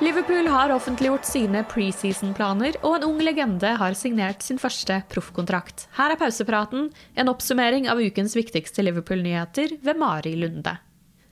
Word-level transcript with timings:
Liverpool 0.00 0.46
har 0.46 0.70
offentliggjort 0.70 1.24
sine 1.24 1.62
preseason-planer, 1.64 2.76
og 2.84 2.98
en 2.98 3.04
ung 3.06 3.20
legende 3.24 3.70
har 3.80 3.94
signert 3.96 4.44
sin 4.44 4.60
første 4.60 4.98
proffkontrakt. 5.08 5.86
Her 5.96 6.12
er 6.12 6.20
pausepraten, 6.20 6.90
en 7.16 7.32
oppsummering 7.32 7.88
av 7.88 8.02
ukens 8.04 8.36
viktigste 8.36 8.84
Liverpool-nyheter 8.84 9.78
ved 9.80 9.96
Mari 9.96 10.34
Lunde. 10.36 10.76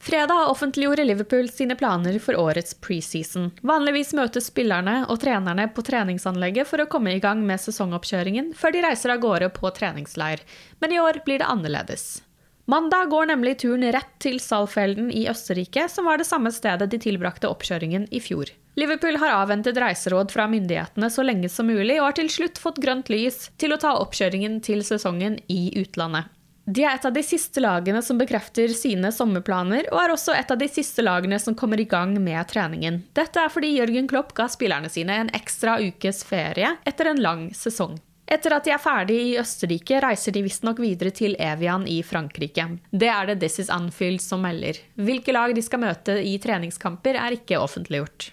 Fredag 0.05 0.49
offentliggjorde 0.49 1.05
Liverpool 1.05 1.47
sine 1.53 1.77
planer 1.77 2.17
for 2.19 2.41
årets 2.41 2.75
preseason. 2.81 3.51
Vanligvis 3.61 4.17
møtes 4.17 4.49
spillerne 4.49 4.99
og 5.13 5.21
trenerne 5.21 5.69
på 5.69 5.85
treningsanlegget 5.85 6.69
for 6.69 6.81
å 6.81 6.89
komme 6.89 7.13
i 7.13 7.23
gang 7.25 7.45
med 7.45 7.61
sesongoppkjøringen 7.61 8.55
før 8.57 8.73
de 8.73 8.85
reiser 8.85 9.13
av 9.13 9.21
gårde 9.21 9.53
på 9.57 9.77
treningsleir, 9.77 10.41
men 10.81 10.93
i 10.93 11.01
år 11.01 11.21
blir 11.25 11.45
det 11.45 11.49
annerledes. 11.53 12.23
Mandag 12.67 13.11
går 13.13 13.27
nemlig 13.29 13.59
turen 13.61 13.85
rett 13.93 14.13
til 14.25 14.39
Salfelden 14.41 15.11
i 15.13 15.27
Østerrike, 15.29 15.85
som 15.93 16.07
var 16.09 16.17
det 16.17 16.25
samme 16.29 16.53
stedet 16.55 16.89
de 16.89 17.01
tilbrakte 17.01 17.51
oppkjøringen 17.51 18.07
i 18.09 18.23
fjor. 18.25 18.49
Liverpool 18.81 19.19
har 19.21 19.35
avventet 19.37 19.77
reiseråd 19.79 20.33
fra 20.33 20.47
myndighetene 20.51 21.11
så 21.13 21.23
lenge 21.23 21.51
som 21.53 21.69
mulig, 21.69 21.99
og 22.01 22.09
har 22.09 22.17
til 22.17 22.31
slutt 22.33 22.59
fått 22.59 22.81
grønt 22.83 23.13
lys 23.13 23.51
til 23.61 23.75
å 23.75 23.79
ta 23.83 23.93
oppkjøringen 24.01 24.63
til 24.65 24.81
sesongen 24.87 25.37
i 25.53 25.75
utlandet. 25.83 26.33
De 26.65 26.81
er 26.81 26.97
et 26.97 27.05
av 27.05 27.13
de 27.13 27.21
siste 27.21 27.61
lagene 27.61 28.01
som 28.03 28.17
bekrefter 28.17 28.73
sine 28.73 29.11
sommerplaner, 29.13 29.91
og 29.93 30.01
er 30.01 30.15
også 30.15 30.33
et 30.33 30.49
av 30.51 30.57
de 30.57 30.69
siste 30.73 31.05
lagene 31.05 31.37
som 31.39 31.53
kommer 31.55 31.81
i 31.81 31.85
gang 31.85 32.17
med 32.17 32.49
treningen. 32.49 33.03
Dette 33.13 33.45
er 33.45 33.53
fordi 33.53 33.75
Jørgen 33.77 34.09
Klopp 34.09 34.33
ga 34.33 34.49
spillerne 34.49 34.89
sine 34.89 35.21
en 35.21 35.33
ekstra 35.37 35.77
ukes 35.85 36.25
ferie 36.25 36.73
etter 36.89 37.13
en 37.13 37.21
lang 37.21 37.51
sesong. 37.53 38.01
Etter 38.25 38.55
at 38.57 38.65
de 38.65 38.73
er 38.73 38.81
ferdig 38.81 39.17
i 39.21 39.35
Østerrike, 39.41 39.99
reiser 40.01 40.33
de 40.33 40.45
visstnok 40.47 40.79
videre 40.81 41.13
til 41.13 41.37
Evian 41.37 41.85
i 41.91 41.99
Frankrike. 42.07 42.65
Det 42.91 43.11
er 43.13 43.29
det 43.29 43.41
This 43.43 43.61
Is 43.67 43.73
Anfield 43.73 44.25
som 44.25 44.41
melder. 44.47 44.81
Hvilke 44.97 45.35
lag 45.37 45.53
de 45.57 45.65
skal 45.65 45.83
møte 45.85 46.17
i 46.25 46.39
treningskamper, 46.41 47.21
er 47.21 47.37
ikke 47.37 47.61
offentliggjort. 47.61 48.31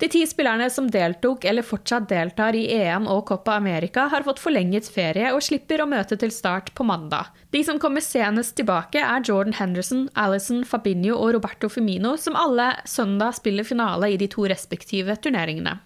De 0.00 0.08
ti 0.08 0.22
spillerne 0.24 0.70
som 0.72 0.86
deltok 0.88 1.42
eller 1.44 1.66
fortsatt 1.66 2.06
deltar 2.08 2.56
i 2.56 2.62
EM 2.72 3.04
og 3.12 3.26
Copa 3.28 3.58
America, 3.60 4.06
har 4.08 4.24
fått 4.24 4.40
forlenget 4.40 4.88
ferie 4.88 5.34
og 5.36 5.44
slipper 5.44 5.82
å 5.84 5.88
møte 5.90 6.16
til 6.16 6.32
start 6.32 6.72
på 6.72 6.86
mandag. 6.88 7.28
De 7.52 7.60
som 7.66 7.76
kommer 7.82 8.00
senest 8.00 8.56
tilbake, 8.56 9.02
er 9.04 9.28
Jordan 9.28 9.58
Henderson, 9.58 10.06
Alison 10.16 10.64
Fabinho 10.64 11.18
og 11.18 11.34
Roberto 11.36 11.68
Firmino, 11.68 12.14
som 12.16 12.38
alle 12.40 12.72
søndag 12.88 13.36
spiller 13.36 13.68
finale 13.68 14.14
i 14.14 14.16
de 14.16 14.30
to 14.32 14.48
respektive 14.48 15.20
turneringene. 15.20 15.76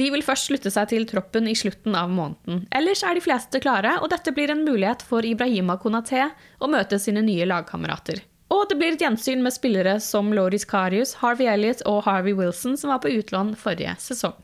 De 0.00 0.06
vil 0.08 0.24
først 0.24 0.48
slutte 0.48 0.70
seg 0.72 0.88
til 0.94 1.04
troppen 1.08 1.48
i 1.50 1.56
slutten 1.58 1.96
av 1.98 2.08
måneden. 2.08 2.62
Ellers 2.72 3.02
er 3.04 3.18
de 3.18 3.24
fleste 3.24 3.60
klare, 3.60 3.98
og 4.00 4.08
dette 4.12 4.32
blir 4.32 4.52
en 4.52 4.64
mulighet 4.64 5.04
for 5.04 5.26
Ibrahima 5.26 5.76
Konaté 5.82 6.30
å 6.56 6.70
møte 6.72 6.96
sine 7.02 7.20
nye 7.26 7.48
lagkamerater. 7.50 8.22
Og 8.50 8.64
det 8.70 8.78
blir 8.80 8.96
et 8.96 9.02
gjensyn 9.04 9.44
med 9.44 9.54
spillere 9.54 9.98
som 10.02 10.32
Loris 10.34 10.64
Karius, 10.66 11.18
Harvey 11.20 11.50
Elliot 11.52 11.84
og 11.86 12.00
Harvey 12.06 12.32
Wilson, 12.38 12.78
som 12.80 12.94
var 12.94 13.02
på 13.04 13.12
utlån 13.12 13.52
forrige 13.60 13.92
sesong. 14.02 14.38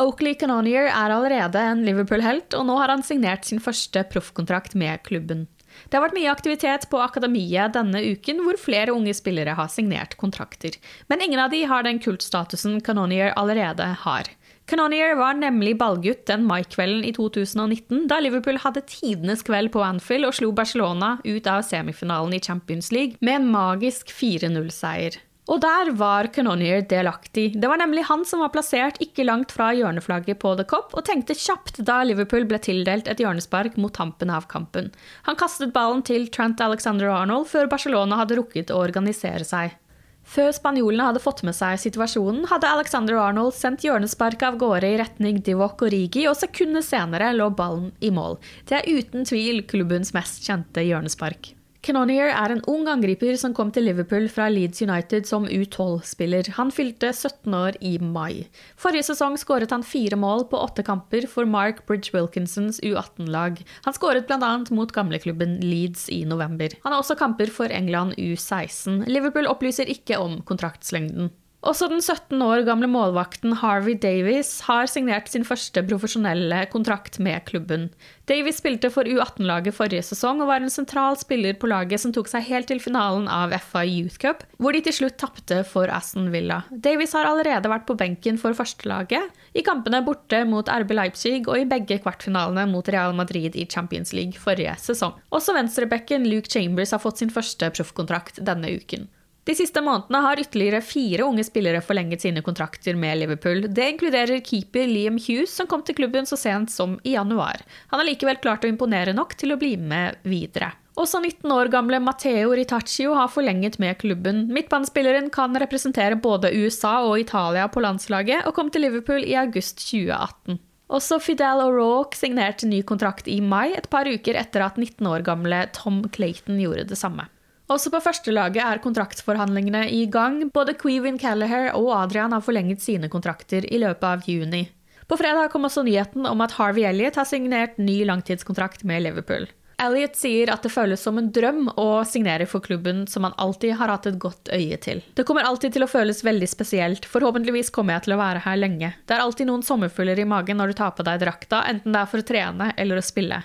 Oakley 0.00 0.34
Canonier 0.38 0.88
er 0.88 1.12
allerede 1.14 1.60
en 1.60 1.84
Liverpool-helt, 1.86 2.54
og 2.58 2.66
nå 2.70 2.78
har 2.80 2.90
han 2.90 3.04
signert 3.06 3.46
sin 3.46 3.62
første 3.62 4.02
proffkontrakt 4.10 4.78
med 4.78 5.02
klubben. 5.06 5.44
Det 5.88 5.98
har 5.98 6.04
vært 6.06 6.16
mye 6.16 6.32
aktivitet 6.32 6.88
på 6.92 7.00
akademiet 7.02 7.74
denne 7.76 8.00
uken, 8.14 8.42
hvor 8.46 8.58
flere 8.60 8.94
unge 8.94 9.14
spillere 9.16 9.56
har 9.58 9.70
signert 9.72 10.16
kontrakter. 10.20 10.78
Men 11.08 11.24
ingen 11.24 11.42
av 11.42 11.52
de 11.54 11.64
har 11.68 11.86
den 11.86 12.00
kultstatusen 12.02 12.80
Canonier 12.84 13.34
allerede 13.38 13.90
har. 14.04 14.30
Canonier 14.66 15.12
var 15.18 15.36
nemlig 15.36 15.74
ballgutt 15.76 16.24
den 16.30 16.46
maikvelden 16.48 17.04
i 17.04 17.12
2019, 17.12 18.06
da 18.08 18.16
Liverpool 18.24 18.56
hadde 18.62 18.86
tidenes 18.88 19.44
kveld 19.44 19.74
på 19.74 19.82
Anfield 19.84 20.30
og 20.30 20.38
slo 20.38 20.54
Barcelona 20.56 21.18
ut 21.26 21.50
av 21.50 21.60
semifinalen 21.68 22.32
i 22.38 22.40
Champions 22.40 22.88
League 22.94 23.20
med 23.20 23.42
en 23.42 23.50
magisk 23.52 24.08
4-0-seier. 24.14 25.20
Og 25.44 25.60
der 25.60 25.90
var 25.92 26.30
Canonier 26.32 26.80
delaktig. 26.88 27.50
Det 27.60 27.68
var 27.68 27.76
nemlig 27.76 28.06
han 28.08 28.22
som 28.24 28.40
var 28.40 28.52
plassert 28.54 28.96
ikke 29.04 29.26
langt 29.28 29.52
fra 29.52 29.74
hjørneflagget 29.76 30.40
på 30.40 30.54
The 30.56 30.64
Cop, 30.64 30.94
og 30.96 31.04
tenkte 31.04 31.36
kjapt 31.36 31.82
da 31.84 31.98
Liverpool 32.06 32.46
ble 32.48 32.60
tildelt 32.64 33.10
et 33.12 33.20
hjørnespark 33.20 33.76
mot 33.76 33.92
tampen 33.92 34.32
av 34.32 34.48
kampen. 34.48 34.88
Han 35.28 35.36
kastet 35.36 35.74
ballen 35.76 36.00
til 36.06 36.30
Trent 36.32 36.62
Alexander 36.64 37.12
Arnold 37.12 37.50
før 37.50 37.68
Barcelona 37.68 38.22
hadde 38.22 38.38
rukket 38.40 38.72
å 38.72 38.80
organisere 38.86 39.44
seg. 39.44 39.76
Før 40.24 40.54
spanjolene 40.56 41.10
hadde 41.10 41.20
fått 41.20 41.42
med 41.44 41.52
seg 41.52 41.76
situasjonen, 41.82 42.46
hadde 42.48 42.70
Alexander 42.70 43.18
Arnold 43.20 43.52
sendt 43.52 43.84
hjørnesparket 43.84 44.46
av 44.48 44.56
gårde 44.62 44.94
i 44.94 44.96
retning 45.02 45.42
Divok 45.44 45.84
og 45.84 45.92
Rigi, 45.92 46.24
og 46.30 46.38
sekunder 46.40 46.84
senere 46.84 47.34
lå 47.36 47.50
ballen 47.52 47.92
i 48.00 48.08
mål. 48.14 48.40
Det 48.64 48.80
er 48.80 48.88
uten 48.88 49.28
tvil 49.28 49.60
klubbens 49.68 50.14
mest 50.16 50.40
kjente 50.48 50.86
hjørnespark. 50.88 51.52
Canonier 51.84 52.30
er 52.32 52.48
en 52.48 52.62
ung 52.70 52.86
angriper 52.88 53.36
som 53.36 53.52
kom 53.52 53.68
til 53.74 53.84
Liverpool 53.84 54.24
fra 54.32 54.46
Leeds 54.48 54.80
United 54.80 55.26
som 55.28 55.44
U12-spiller. 55.44 56.48
Han 56.56 56.72
fylte 56.72 57.10
17 57.12 57.52
år 57.58 57.76
i 57.84 57.98
mai. 58.00 58.46
Forrige 58.80 59.04
sesong 59.10 59.36
skåret 59.40 59.74
han 59.74 59.84
fire 59.84 60.16
mål 60.16 60.46
på 60.48 60.62
åtte 60.64 60.84
kamper 60.86 61.28
for 61.28 61.44
Mark 61.44 61.82
Bridge 61.84 62.14
Wilkinsons 62.16 62.80
U18-lag. 62.80 63.60
Han 63.84 63.96
skåret 63.98 64.24
bl.a. 64.30 64.54
mot 64.72 64.96
gamleklubben 64.96 65.58
Leeds 65.60 66.08
i 66.08 66.22
november. 66.24 66.72
Han 66.86 66.96
har 66.96 67.04
også 67.04 67.18
kamper 67.20 67.52
for 67.52 67.68
England 67.68 68.16
U16. 68.16 69.04
Liverpool 69.04 69.50
opplyser 69.52 69.92
ikke 69.92 70.16
om 70.24 70.40
kontraktslengden. 70.48 71.34
Også 71.64 71.86
den 71.88 72.02
17 72.02 72.42
år 72.44 72.66
gamle 72.66 72.88
målvakten 72.92 73.54
Harvey 73.56 73.94
Davies 73.96 74.50
har 74.66 74.84
signert 74.90 75.30
sin 75.32 75.46
første 75.48 75.80
profesjonelle 75.88 76.58
kontrakt 76.68 77.16
med 77.24 77.40
klubben. 77.48 77.86
Davies 78.28 78.58
spilte 78.60 78.90
for 78.92 79.08
U18-laget 79.08 79.76
forrige 79.76 80.04
sesong 80.04 80.42
og 80.44 80.50
var 80.50 80.60
en 80.60 80.72
sentral 80.72 81.16
spiller 81.16 81.56
på 81.56 81.70
laget 81.72 82.02
som 82.02 82.12
tok 82.12 82.28
seg 82.28 82.44
helt 82.50 82.68
til 82.68 82.82
finalen 82.84 83.30
av 83.32 83.54
FA 83.64 83.86
Youth 83.88 84.20
Cup, 84.20 84.44
hvor 84.60 84.76
de 84.76 84.84
til 84.84 84.96
slutt 84.98 85.16
tapte 85.20 85.62
for 85.70 85.88
Aston 85.88 86.28
Villa. 86.34 86.60
Davies 86.68 87.16
har 87.16 87.30
allerede 87.30 87.72
vært 87.72 87.88
på 87.88 87.96
benken 87.96 88.36
for 88.40 88.56
førstelaget, 88.56 89.32
i 89.56 89.64
kampene 89.64 90.04
borte 90.04 90.44
mot 90.48 90.68
RB 90.68 90.92
Leipzig 90.98 91.46
og 91.46 91.56
i 91.62 91.68
begge 91.68 92.02
kvartfinalene 92.04 92.68
mot 92.68 92.92
Real 92.92 93.16
Madrid 93.16 93.56
i 93.56 93.64
Champions 93.64 94.12
League 94.12 94.36
forrige 94.36 94.76
sesong. 94.84 95.16
Også 95.32 95.56
venstrebekken 95.56 96.28
Luke 96.28 96.52
Chambers 96.52 96.92
har 96.92 97.00
fått 97.00 97.24
sin 97.24 97.32
første 97.32 97.72
proffkontrakt 97.72 98.44
denne 98.44 98.76
uken. 98.76 99.08
De 99.44 99.52
siste 99.52 99.80
månedene 99.84 100.22
har 100.24 100.40
ytterligere 100.40 100.80
fire 100.80 101.24
unge 101.26 101.44
spillere 101.44 101.82
forlenget 101.84 102.22
sine 102.24 102.40
kontrakter 102.44 102.96
med 102.96 103.18
Liverpool. 103.20 103.66
Det 103.68 103.90
inkluderer 103.92 104.40
keeper 104.40 104.88
Liam 104.88 105.18
Hughes, 105.20 105.52
som 105.52 105.68
kom 105.68 105.82
til 105.84 105.98
klubben 105.98 106.24
så 106.24 106.38
sent 106.40 106.72
som 106.72 106.96
i 107.04 107.12
januar. 107.12 107.60
Han 107.92 108.00
har 108.00 108.08
likevel 108.08 108.40
klart 108.40 108.64
å 108.64 108.70
imponere 108.72 109.12
nok 109.12 109.36
til 109.36 109.52
å 109.52 109.60
bli 109.60 109.74
med 109.76 110.16
videre. 110.24 110.72
Også 110.96 111.18
19 111.20 111.50
år 111.50 111.68
gamle 111.68 111.98
Matteo 112.00 112.54
Ritaccio 112.54 113.16
har 113.18 113.28
forlenget 113.28 113.80
med 113.82 113.98
klubben. 114.00 114.46
Midtbanespilleren 114.54 115.28
kan 115.34 115.58
representere 115.60 116.16
både 116.16 116.54
USA 116.54 117.00
og 117.04 117.18
Italia 117.20 117.66
på 117.68 117.82
landslaget, 117.84 118.46
og 118.46 118.54
kom 118.56 118.70
til 118.72 118.86
Liverpool 118.86 119.26
i 119.26 119.34
august 119.36 119.82
2018. 119.90 120.60
Også 120.94 121.18
Fidel 121.20 121.60
O'Rourke 121.64 122.16
signerte 122.16 122.68
ny 122.70 122.80
kontrakt 122.86 123.28
i 123.28 123.40
mai, 123.42 123.74
et 123.74 123.90
par 123.90 124.08
uker 124.08 124.38
etter 124.38 124.64
at 124.64 124.78
19 124.80 125.04
år 125.10 125.26
gamle 125.26 125.64
Tom 125.76 126.04
Clayton 126.14 126.62
gjorde 126.62 126.86
det 126.92 127.00
samme. 127.00 127.26
Også 127.72 127.88
på 127.88 128.00
førstelaget 128.04 128.60
er 128.60 128.80
kontraktsforhandlingene 128.84 129.86
i 129.88 130.04
gang. 130.12 130.42
Både 130.52 130.74
Queven 130.76 131.16
Callagher 131.18 131.70
og 131.78 131.90
Adrian 131.96 132.34
har 132.36 132.44
forlenget 132.44 132.84
sine 132.84 133.08
kontrakter 133.08 133.64
i 133.64 133.80
løpet 133.80 134.04
av 134.04 134.28
juni. 134.28 134.66
På 135.08 135.16
fredag 135.20 135.50
kom 135.52 135.64
også 135.68 135.84
nyheten 135.84 136.28
om 136.28 136.40
at 136.44 136.56
Harvey 136.58 136.84
Elliot 136.88 137.16
har 137.20 137.28
signert 137.28 137.76
ny 137.80 138.02
langtidskontrakt 138.08 138.84
med 138.88 139.04
Liverpool. 139.04 139.48
Elliot 139.82 140.14
sier 140.16 140.52
at 140.52 140.62
det 140.62 140.70
føles 140.70 141.02
som 141.02 141.18
en 141.18 141.30
drøm 141.34 141.66
å 141.80 142.04
signere 142.06 142.46
for 142.46 142.62
klubben 142.64 143.04
som 143.10 143.26
han 143.26 143.34
alltid 143.42 143.74
har 143.80 143.90
hatt 143.90 144.06
et 144.06 144.20
godt 144.22 144.52
øye 144.54 144.78
til. 144.80 145.02
Det 145.16 145.26
kommer 145.26 145.48
alltid 145.48 145.74
til 145.74 145.84
å 145.84 145.90
føles 145.90 146.22
veldig 146.24 146.48
spesielt, 146.48 147.08
forhåpentligvis 147.10 147.72
kommer 147.74 147.96
jeg 147.96 148.06
til 148.06 148.16
å 148.16 148.20
være 148.20 148.44
her 148.46 148.60
lenge. 148.60 148.92
Det 149.04 149.16
er 149.16 149.24
alltid 149.24 149.50
noen 149.50 149.66
sommerfugler 149.66 150.20
i 150.20 150.28
magen 150.28 150.60
når 150.60 150.72
du 150.72 150.78
tar 150.78 150.94
på 150.94 151.06
deg 151.06 151.20
drakta, 151.24 151.64
enten 151.68 151.96
det 151.96 152.04
er 152.04 152.12
for 152.12 152.22
å 152.22 152.28
trene 152.28 152.70
eller 152.78 153.00
å 153.00 153.04
spille. 153.04 153.42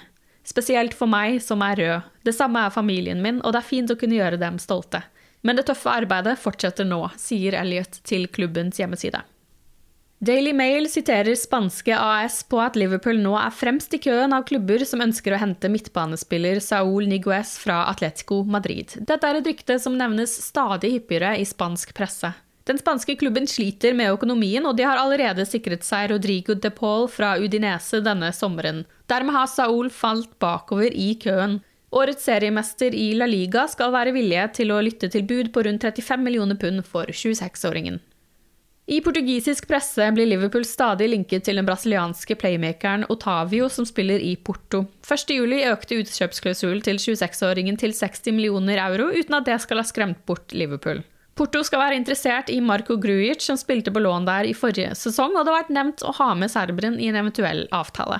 Spesielt 0.50 0.96
for 0.98 1.10
meg 1.12 1.38
som 1.46 1.62
er 1.62 1.78
rød. 1.78 2.12
Det 2.26 2.34
samme 2.34 2.66
er 2.66 2.74
familien 2.74 3.22
min, 3.22 3.42
og 3.44 3.54
det 3.54 3.62
er 3.62 3.70
fint 3.70 3.92
å 3.94 3.98
kunne 4.00 4.18
gjøre 4.18 4.40
dem 4.42 4.58
stolte. 4.62 5.04
Men 5.46 5.60
det 5.60 5.68
tøffe 5.70 5.92
arbeidet 5.94 6.40
fortsetter 6.42 6.88
nå, 6.88 7.04
sier 7.22 7.56
Elliot 7.60 8.02
til 8.08 8.26
klubbens 8.34 8.82
hjemmeside. 8.82 9.22
Daily 10.20 10.52
Mail 10.52 10.90
siterer 10.92 11.38
spanske 11.40 11.96
AS 11.96 12.42
på 12.44 12.58
at 12.60 12.76
Liverpool 12.76 13.22
nå 13.24 13.38
er 13.40 13.54
fremst 13.56 13.94
i 13.96 14.02
køen 14.04 14.34
av 14.36 14.44
klubber 14.50 14.84
som 14.84 15.00
ønsker 15.06 15.32
å 15.32 15.40
hente 15.40 15.72
midtbanespiller 15.72 16.60
Saúl 16.60 17.08
Niguez 17.08 17.54
fra 17.62 17.86
Atletico 17.88 18.42
Madrid. 18.44 18.98
Dette 19.00 19.30
er 19.30 19.40
et 19.40 19.48
rykte 19.48 19.78
som 19.80 19.96
nevnes 19.96 20.34
stadig 20.50 20.92
hyppigere 20.98 21.38
i 21.40 21.48
spansk 21.48 21.96
presse. 21.96 22.34
Den 22.70 22.78
spanske 22.78 23.16
klubben 23.18 23.48
sliter 23.50 23.96
med 23.98 24.12
økonomien, 24.14 24.66
og 24.70 24.76
de 24.78 24.86
har 24.86 25.00
allerede 25.02 25.42
sikret 25.50 25.82
seg 25.88 26.12
Rodrigo 26.12 26.54
de 26.54 26.70
Paul 26.70 27.08
fra 27.10 27.32
Udinese 27.42 28.04
denne 28.06 28.30
sommeren. 28.36 28.84
Dermed 29.10 29.34
har 29.34 29.50
Saul 29.50 29.90
falt 29.90 30.36
bakover 30.38 30.94
i 30.94 31.16
køen. 31.18 31.58
Årets 31.90 32.28
seriemester 32.30 32.94
i 32.94 33.08
La 33.18 33.26
Liga 33.26 33.66
skal 33.72 33.90
være 33.96 34.14
villige 34.14 34.46
til 34.60 34.70
å 34.70 34.84
lytte 34.86 35.10
til 35.10 35.26
bud 35.26 35.50
på 35.56 35.66
rundt 35.66 35.88
35 35.88 36.22
millioner 36.22 36.62
pund 36.62 36.86
for 36.86 37.10
26-åringen. 37.10 37.98
I 38.90 39.02
portugisisk 39.06 39.68
presse 39.70 40.06
blir 40.14 40.30
Liverpool 40.30 40.64
stadig 40.66 41.10
linket 41.10 41.46
til 41.46 41.58
den 41.58 41.66
brasilianske 41.66 42.38
playmakeren 42.38 43.06
Otavio, 43.10 43.68
som 43.70 43.86
spiller 43.86 44.22
i 44.22 44.36
Porto. 44.38 44.86
1.7 45.06 45.58
økte 45.74 46.00
utkjøpsklausulen 46.04 46.86
til 46.86 47.02
26-åringen 47.02 47.78
til 47.82 47.94
60 47.98 48.34
millioner 48.34 48.82
euro, 48.86 49.10
uten 49.14 49.38
at 49.38 49.50
det 49.50 49.58
skal 49.66 49.82
ha 49.82 49.86
skremt 49.90 50.22
bort 50.30 50.54
Liverpool. 50.54 51.02
Porto 51.40 51.62
skal 51.64 51.80
være 51.80 51.96
interessert 51.96 52.50
i 52.52 52.58
Marco 52.60 52.98
Grujic, 53.00 53.46
som 53.46 53.56
spilte 53.56 53.94
på 53.96 54.02
lån 54.04 54.28
der 54.28 54.50
i 54.50 54.58
forrige 54.58 54.92
sesong, 55.00 55.38
og 55.38 55.46
det 55.46 55.54
har 55.54 55.62
vært 55.62 55.72
nevnt 55.78 56.04
å 56.04 56.12
ha 56.18 56.34
med 56.36 56.52
serberen 56.52 57.00
i 57.00 57.08
en 57.08 57.20
eventuell 57.22 57.64
avtale. 57.76 58.20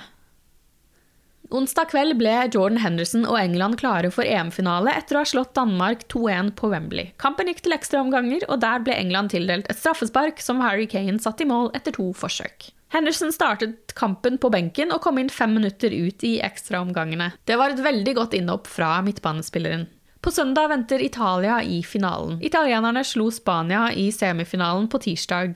Onsdag 1.50 1.90
kveld 1.90 2.14
ble 2.16 2.32
Jordan 2.54 2.78
Henderson 2.78 3.26
og 3.26 3.36
England 3.40 3.76
klare 3.80 4.08
for 4.14 4.24
EM-finale 4.24 4.94
etter 4.94 5.18
å 5.18 5.24
ha 5.24 5.28
slått 5.28 5.52
Danmark 5.58 6.06
2-1 6.12 6.52
på 6.56 6.70
Wembley. 6.70 7.10
Kampen 7.20 7.50
gikk 7.50 7.64
til 7.66 7.74
ekstraomganger, 7.76 8.46
og 8.48 8.62
der 8.62 8.80
ble 8.86 8.96
England 8.96 9.34
tildelt 9.34 9.68
et 9.68 9.82
straffespark 9.82 10.40
som 10.40 10.62
Harry 10.64 10.86
Kane 10.88 11.18
satte 11.20 11.44
i 11.44 11.50
mål 11.50 11.72
etter 11.76 11.96
to 11.98 12.12
forsøk. 12.16 12.70
Henderson 12.94 13.34
startet 13.34 13.92
kampen 13.98 14.38
på 14.40 14.48
benken 14.50 14.94
og 14.94 15.02
kom 15.04 15.20
inn 15.20 15.28
fem 15.30 15.52
minutter 15.58 15.92
ut 15.92 16.24
i 16.26 16.38
ekstraomgangene. 16.46 17.34
Det 17.44 17.58
var 17.60 17.74
et 17.74 17.84
veldig 17.84 18.16
godt 18.16 18.38
innhopp 18.38 18.70
fra 18.70 18.96
midtbanespilleren. 19.04 19.90
På 20.20 20.30
søndag 20.30 20.68
venter 20.68 21.00
Italia 21.02 21.62
i 21.62 21.82
finalen. 21.82 22.42
Italienerne 22.42 23.04
slo 23.04 23.30
Spania 23.30 23.92
i 23.92 24.12
semifinalen 24.12 24.88
på 24.88 24.98
tirsdag. 25.00 25.54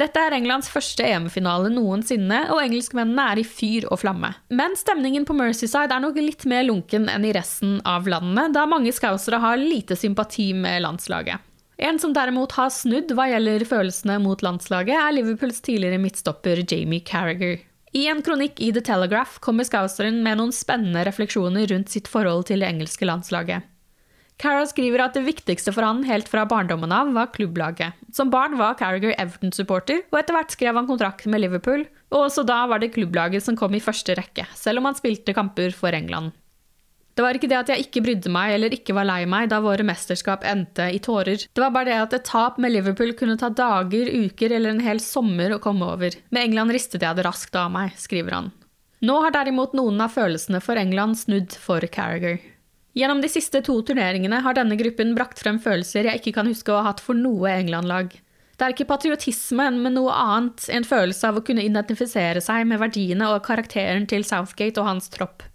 Dette 0.00 0.22
er 0.22 0.34
Englands 0.34 0.70
første 0.72 1.04
EM-finale 1.06 1.70
noensinne, 1.70 2.40
og 2.50 2.62
engelskmennene 2.62 3.26
er 3.30 3.40
i 3.42 3.44
fyr 3.46 3.86
og 3.90 4.00
flamme. 4.02 4.32
Men 4.48 4.74
stemningen 4.78 5.26
på 5.28 5.36
Mercyside 5.38 5.94
er 5.94 6.02
nok 6.02 6.18
litt 6.18 6.46
mer 6.50 6.64
lunken 6.66 7.06
enn 7.12 7.26
i 7.28 7.32
resten 7.36 7.78
av 7.86 8.08
landet, 8.10 8.54
da 8.56 8.66
mange 8.66 8.90
scousere 8.96 9.38
har 9.42 9.60
lite 9.60 9.98
sympati 9.98 10.50
med 10.58 10.82
landslaget. 10.86 11.46
En 11.80 11.98
som 12.02 12.12
derimot 12.12 12.52
har 12.58 12.72
snudd 12.74 13.14
hva 13.16 13.28
gjelder 13.30 13.62
følelsene 13.68 14.18
mot 14.20 14.42
landslaget, 14.44 14.96
er 14.96 15.14
Liverpools 15.16 15.62
tidligere 15.64 16.02
midtstopper 16.02 16.64
Jamie 16.66 17.04
Carriger. 17.06 17.60
I 17.94 18.08
en 18.10 18.22
kronikk 18.26 18.58
i 18.62 18.72
The 18.74 18.82
Telegraph 18.86 19.38
kommer 19.42 19.66
scouseren 19.66 20.20
med 20.26 20.38
noen 20.38 20.54
spennende 20.54 21.06
refleksjoner 21.06 21.70
rundt 21.70 21.94
sitt 21.94 22.10
forhold 22.10 22.48
til 22.50 22.62
det 22.62 22.68
engelske 22.70 23.08
landslaget. 23.08 23.66
Carroll 24.40 24.68
skriver 24.70 25.02
at 25.04 25.16
det 25.16 25.26
viktigste 25.26 25.72
for 25.76 25.84
han 25.84 26.00
helt 26.08 26.28
fra 26.30 26.46
barndommen 26.48 26.92
av 26.96 27.12
var 27.12 27.28
klubblaget. 27.34 27.98
Som 28.16 28.30
barn 28.32 28.56
var 28.56 28.78
Carriger 28.80 29.12
Everton-supporter, 29.20 30.06
og 30.08 30.20
etter 30.20 30.36
hvert 30.36 30.54
skrev 30.54 30.78
han 30.80 30.88
kontrakt 30.88 31.26
med 31.28 31.42
Liverpool, 31.44 31.84
og 32.10 32.26
også 32.26 32.46
da 32.48 32.62
var 32.70 32.80
det 32.80 32.94
klubblaget 32.94 33.44
som 33.44 33.58
kom 33.58 33.76
i 33.76 33.82
første 33.84 34.16
rekke, 34.16 34.46
selv 34.56 34.80
om 34.80 34.88
han 34.88 34.96
spilte 34.96 35.36
kamper 35.36 35.76
for 35.76 35.92
England. 35.96 36.32
Det 37.14 37.24
var 37.26 37.36
ikke 37.36 37.50
det 37.50 37.58
at 37.58 37.70
jeg 37.72 37.84
ikke 37.84 38.00
brydde 38.06 38.30
meg 38.32 38.54
eller 38.54 38.72
ikke 38.72 38.94
var 38.96 39.04
lei 39.04 39.24
meg 39.28 39.50
da 39.50 39.58
våre 39.60 39.84
mesterskap 39.84 40.44
endte 40.46 40.86
i 40.88 41.02
tårer. 41.04 41.42
Det 41.52 41.60
var 41.60 41.74
bare 41.74 41.90
det 41.90 41.98
at 42.00 42.14
et 42.16 42.24
tap 42.24 42.56
med 42.62 42.72
Liverpool 42.72 43.12
kunne 43.18 43.36
ta 43.36 43.50
dager, 43.52 44.08
uker 44.08 44.54
eller 44.56 44.72
en 44.72 44.80
hel 44.80 45.02
sommer 45.04 45.52
å 45.52 45.60
komme 45.60 45.84
over. 45.84 46.16
Med 46.32 46.46
England 46.46 46.72
ristet 46.72 47.04
jeg 47.04 47.18
det 47.18 47.26
raskt 47.26 47.58
av 47.60 47.68
meg, 47.74 47.92
skriver 48.00 48.38
han. 48.38 48.48
Nå 49.04 49.18
har 49.24 49.34
derimot 49.36 49.76
noen 49.76 50.00
av 50.00 50.14
følelsene 50.16 50.62
for 50.64 50.80
England 50.80 51.18
snudd 51.20 51.52
for 51.60 51.84
Carriger. 51.92 52.40
Gjennom 52.96 53.20
de 53.22 53.28
siste 53.30 53.60
to 53.62 53.76
turneringene 53.86 54.40
har 54.42 54.56
denne 54.56 54.78
gruppen 54.78 55.14
brakt 55.14 55.38
frem 55.38 55.60
følelser 55.62 56.08
jeg 56.08 56.20
ikke 56.20 56.34
kan 56.40 56.50
huske 56.50 56.72
å 56.74 56.80
ha 56.80 56.88
hatt 56.90 57.02
for 57.04 57.14
noe 57.14 57.52
England-lag. 57.52 58.10
Det 58.60 58.66
er 58.66 58.74
ikke 58.74 58.90
patriotisme, 58.90 59.70
men 59.72 59.94
noe 59.96 60.12
annet, 60.12 60.66
en 60.68 60.84
følelse 60.84 61.30
av 61.30 61.38
å 61.38 61.44
kunne 61.46 61.64
identifisere 61.64 62.42
seg 62.44 62.66
med 62.68 62.82
verdiene 62.82 63.30
og 63.32 63.44
karakteren 63.46 64.04
til 64.10 64.26
Southgate 64.26 64.82
og 64.82 64.90
hans 64.90 65.08
tropp. 65.14 65.46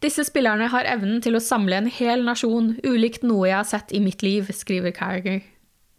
Disse 0.00 0.24
spillerne 0.28 0.70
har 0.72 0.88
evnen 0.88 1.20
til 1.24 1.36
å 1.36 1.42
samle 1.42 1.76
en 1.82 1.90
hel 1.90 2.24
nasjon, 2.24 2.74
ulikt 2.84 3.26
noe 3.26 3.50
jeg 3.50 3.58
har 3.58 3.68
sett 3.68 3.92
i 3.92 4.00
mitt 4.00 4.24
liv, 4.24 4.48
skriver 4.54 4.94
Carriger. 4.96 5.42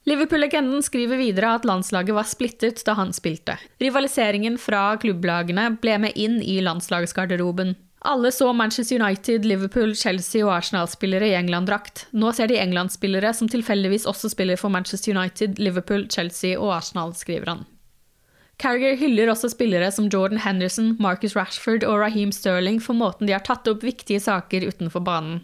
Liverpool-legenden 0.07 0.81
skriver 0.85 1.19
videre 1.19 1.51
at 1.57 1.65
landslaget 1.67 2.15
var 2.15 2.25
splittet 2.29 2.81
da 2.87 2.95
han 2.95 3.09
spilte. 3.13 3.57
Rivaliseringen 3.83 4.55
fra 4.61 4.93
klubblagene 5.01 5.67
ble 5.81 5.97
med 6.05 6.15
inn 6.15 6.39
i 6.39 6.61
landslagsgarderoben. 6.63 7.75
Alle 8.07 8.31
så 8.31 8.53
Manchester 8.53 9.01
United, 9.03 9.45
Liverpool, 9.45 9.91
Chelsea 9.95 10.39
og 10.45 10.53
Arsenal-spillere 10.55 11.27
i 11.27 11.33
England-drakt. 11.35 12.05
Nå 12.15 12.29
ser 12.31 12.47
de 12.47 12.55
England-spillere 12.55 13.33
som 13.35 13.49
tilfeldigvis 13.51 14.05
også 14.07 14.29
spiller 14.31 14.55
for 14.55 14.71
Manchester 14.71 15.11
United, 15.11 15.57
Liverpool, 15.59 16.05
Chelsea 16.07 16.55
og 16.55 16.71
Arsenal, 16.77 17.11
skriver 17.19 17.51
han. 17.51 17.65
Carriger 18.63 18.95
hyller 18.95 19.27
også 19.33 19.51
spillere 19.51 19.89
som 19.91 20.07
Jordan 20.13 20.39
Henderson, 20.39 20.93
Marcus 21.03 21.35
Rashford 21.35 21.83
og 21.83 21.99
Raheem 21.99 22.31
Sterling 22.31 22.79
for 22.81 22.95
måten 22.95 23.27
de 23.27 23.35
har 23.35 23.43
tatt 23.43 23.67
opp 23.67 23.83
viktige 23.83 24.23
saker 24.23 24.69
utenfor 24.71 25.03
banen. 25.03 25.41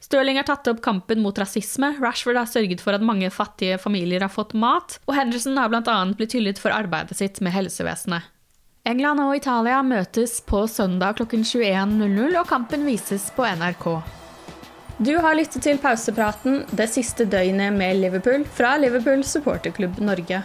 Sterling 0.00 0.40
har 0.40 0.46
tatt 0.48 0.70
opp 0.72 0.80
kampen 0.80 1.20
mot 1.20 1.36
rasisme, 1.36 1.92
Rashford 2.00 2.40
har 2.40 2.48
sørget 2.48 2.80
for 2.80 2.96
at 2.96 3.04
mange 3.04 3.28
fattige 3.34 3.76
familier 3.82 4.24
har 4.24 4.32
fått 4.32 4.56
mat, 4.56 4.96
og 5.04 5.18
Henderson 5.18 5.60
har 5.60 5.68
bl.a. 5.68 5.98
blitt 6.16 6.32
hyllet 6.32 6.62
for 6.62 6.72
arbeidet 6.72 7.20
sitt 7.20 7.42
med 7.44 7.52
helsevesenet. 7.52 8.32
England 8.86 9.18
og 9.18 9.32
Italia 9.34 9.80
møtes 9.82 10.36
på 10.46 10.60
søndag 10.70 11.16
klokken 11.18 11.42
21.00, 11.42 12.36
og 12.38 12.46
kampen 12.46 12.84
vises 12.86 13.32
på 13.34 13.42
NRK. 13.58 13.86
Du 15.02 15.10
har 15.18 15.34
lyttet 15.34 15.64
til 15.66 15.80
pausepraten 15.82 16.60
det 16.70 16.86
siste 16.92 17.26
døgnet 17.26 17.74
med 17.74 17.98
Liverpool 17.98 18.46
fra 18.46 18.76
Liverpool 18.78 19.24
supporterklubb 19.26 19.98
Norge. 19.98 20.38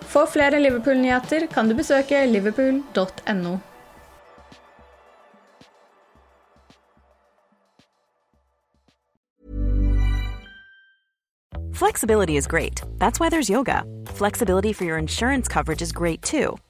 For 0.00 0.24
flere 0.24 0.62
Liverpool-nyheter 0.64 1.46
kan 1.52 1.68
du 1.68 1.76
besøke 1.76 2.24
liverpool.no. 2.26 3.58
Flexibility 11.74 12.36
is 12.38 12.46
great. 12.46 12.80
That's 12.98 13.20
why 13.20 13.28
there's 13.28 13.50
yoga. 13.50 13.84
Flexibility 14.06 14.72
for 14.72 14.84
your 14.84 14.96
insurance 14.96 15.48
coverage 15.48 15.82
is 15.82 15.92
great 15.92 16.22
too. 16.22 16.56